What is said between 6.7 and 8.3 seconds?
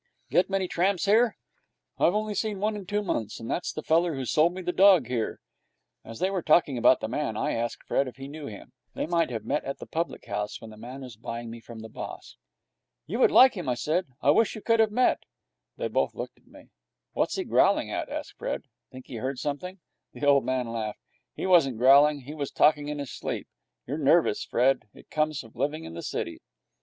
about the man, I asked Fred if he